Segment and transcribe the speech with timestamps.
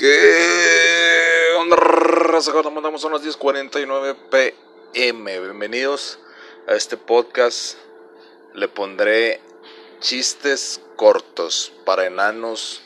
[0.00, 1.76] ¿Qué onda,
[2.70, 4.16] mandamos son las 10:49
[4.94, 5.40] pm.
[5.40, 6.18] Bienvenidos
[6.66, 7.76] a este podcast.
[8.54, 9.42] Le pondré
[9.98, 12.80] chistes cortos para enanos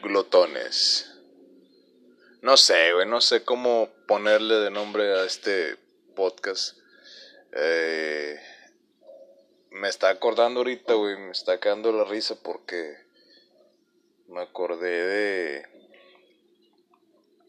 [0.00, 1.12] glotones.
[2.40, 5.76] No sé, güey, no sé cómo ponerle de nombre a este
[6.14, 6.78] podcast.
[7.50, 8.38] Eh,
[9.70, 12.96] me está acordando ahorita, güey, me está quedando la risa porque
[14.28, 15.76] me acordé de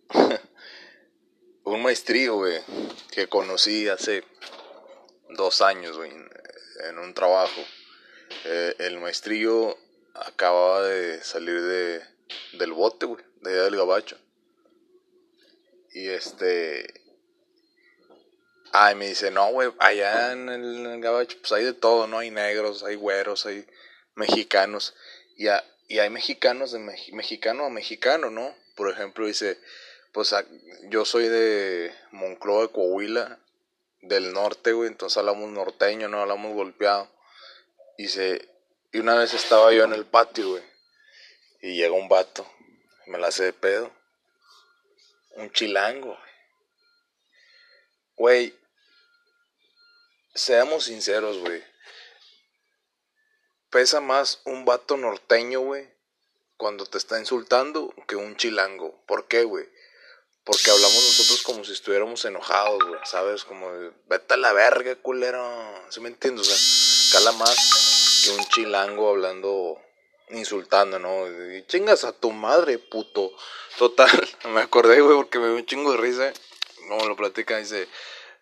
[1.63, 2.61] un maestrío, güey,
[3.11, 4.23] que conocí hace
[5.29, 5.97] dos años,
[6.89, 7.61] en un trabajo.
[8.45, 9.77] Eh, el maestrillo
[10.13, 12.01] acababa de salir de,
[12.53, 14.17] del bote, güey, de allá del gabacho.
[15.91, 17.05] Y este...
[18.73, 22.19] Ay, me dice, no, güey, allá en el, gabacho, pues hay de todo, ¿no?
[22.19, 23.65] Hay negros, hay güeros, hay
[24.13, 24.93] mexicanos.
[25.37, 25.47] Y,
[25.87, 28.53] y hay mexicanos de mexicano a mexicano, ¿no?
[28.75, 29.57] Por ejemplo, dice,
[30.17, 30.33] pues
[30.89, 33.37] yo soy de Moncloa, de Coahuila,
[34.01, 37.07] del norte, güey, entonces hablamos norteño, no hablamos golpeado.
[37.99, 38.49] Y, se,
[38.91, 40.63] y una vez estaba yo en el patio, güey,
[41.61, 42.51] y llega un vato,
[43.05, 43.93] me la hace de pedo.
[45.35, 46.17] Un chilango,
[48.15, 48.57] güey.
[50.33, 51.63] seamos sinceros, güey.
[53.69, 55.87] Pesa más un vato norteño, güey,
[56.57, 58.99] cuando te está insultando que un chilango.
[59.05, 59.76] ¿Por qué, güey?
[60.47, 63.43] Porque hablamos nosotros como si estuviéramos enojados, güey, ¿sabes?
[63.43, 63.69] Como,
[64.07, 65.45] vete a la verga, culero.
[65.89, 66.47] ¿Sí me entiendes?
[66.47, 69.77] O sea, cala más que un chilango hablando,
[70.29, 71.27] insultando, ¿no?
[71.53, 73.33] Y chingas a tu madre, puto.
[73.77, 74.09] Total,
[74.53, 76.31] me acordé, güey, porque me dio un chingo de risa.
[76.87, 77.89] Como lo platica, dice,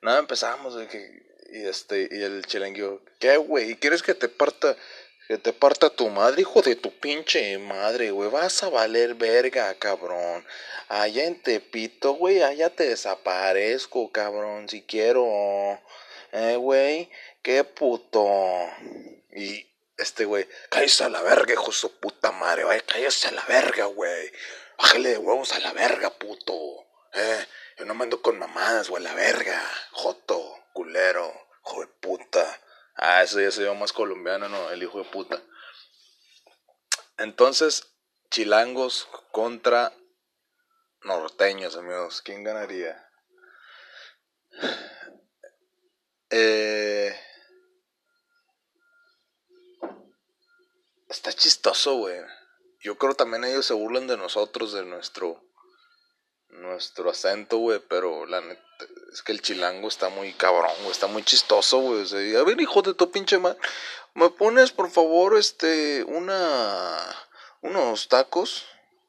[0.02, 0.76] nada, empezamos,
[1.52, 3.78] y este, y el chilango, ¿qué, güey?
[3.78, 4.78] ¿Quieres que te parta?
[5.28, 8.30] Que te parta tu madre, hijo de tu pinche madre, güey.
[8.30, 10.46] Vas a valer verga, cabrón.
[10.88, 15.26] Allá en Tepito, güey, allá te desaparezco, cabrón, si quiero.
[16.32, 17.10] Eh, güey,
[17.42, 18.26] qué puto.
[19.32, 19.68] Y
[19.98, 22.82] este, güey, cállese a la verga, hijo de su puta madre, güey.
[22.82, 24.32] Cállese a la verga, güey.
[24.78, 26.54] Bájale de huevos a la verga, puto.
[27.14, 27.46] Eh,
[27.80, 29.60] yo no mando con mamadas, güey, la verga.
[29.92, 31.34] Joto, culero,
[31.66, 32.62] hijo de puta.
[32.96, 35.42] Ah, eso ya se llama más colombiano, no, el hijo de puta.
[37.18, 37.94] Entonces,
[38.30, 39.94] chilangos contra
[41.02, 42.22] norteños, amigos.
[42.22, 43.10] ¿Quién ganaría?
[46.30, 47.18] Eh,
[51.10, 52.20] está chistoso, güey.
[52.80, 55.42] Yo creo también ellos se burlan de nosotros, de nuestro
[56.50, 58.65] nuestro acento, güey, pero la neta,
[59.12, 62.36] es que el chilango está muy cabrón, güey, está muy chistoso, güey.
[62.36, 63.58] a ver, hijo de tu pinche madre,
[64.14, 66.98] ¿me pones, por favor, este, una,
[67.62, 68.66] unos tacos?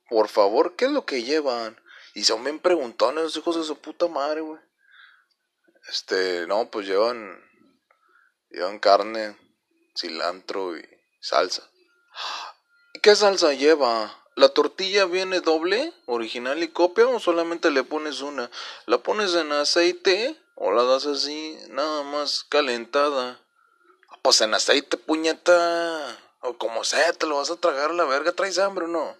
[0.08, 1.80] Por favor, ¿qué es lo que llevan?
[2.14, 4.60] Y son bien preguntones los hijos de su puta madre, güey.
[5.88, 7.38] Este, no, pues llevan,
[8.50, 9.36] llevan carne,
[9.96, 10.88] cilantro y
[11.20, 11.68] salsa.
[12.94, 14.25] ¿Y qué salsa lleva?
[14.36, 18.50] ¿La tortilla viene doble, original y copia o solamente le pones una?
[18.84, 23.40] ¿La pones en aceite o la das así, nada más calentada?
[24.20, 26.18] Pues en aceite, puñeta.
[26.40, 28.32] O como sea, te lo vas a tragar a la verga.
[28.32, 29.16] ¿Traes hambre o no?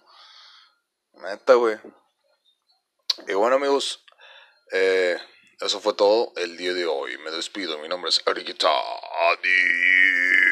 [1.13, 1.79] Neta, güey.
[3.27, 4.05] Y bueno, amigos,
[4.71, 5.17] eh,
[5.59, 7.17] eso fue todo el día de hoy.
[7.17, 7.79] Me despido.
[7.79, 8.69] Mi nombre es Ariquita.
[8.69, 10.46] Adiós.